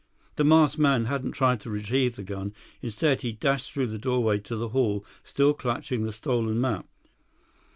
[0.35, 2.55] The masked man hadn't tried to retrieve the gun.
[2.81, 6.87] Instead, he dashed through the doorway to the hall, still clutching the stolen map.